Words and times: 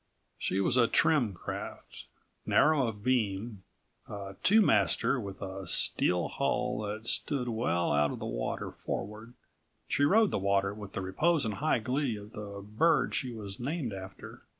She 0.39 0.59
was 0.59 0.77
a 0.77 0.87
trim 0.87 1.35
craft. 1.35 2.05
Narrow 2.43 2.87
of 2.87 3.03
beam, 3.03 3.61
a135 4.09 4.35
two 4.41 4.61
master 4.63 5.19
with 5.19 5.43
a 5.43 5.67
steel 5.67 6.27
hull 6.27 6.79
that 6.79 7.05
stood 7.05 7.47
well 7.47 7.91
out 7.93 8.09
of 8.09 8.17
the 8.17 8.25
water 8.25 8.71
forward, 8.71 9.35
she 9.87 10.03
rode 10.03 10.31
the 10.31 10.39
water 10.39 10.73
with 10.73 10.93
the 10.93 11.01
repose 11.01 11.45
and 11.45 11.53
high 11.53 11.77
glee 11.77 12.15
of 12.15 12.31
the 12.31 12.65
bird 12.67 13.13
she 13.13 13.31
was 13.31 13.59
named 13.59 13.93
after. 13.93 14.41